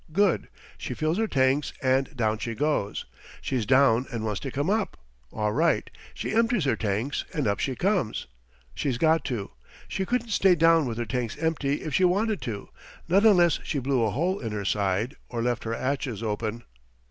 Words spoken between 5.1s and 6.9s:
All right. She empties her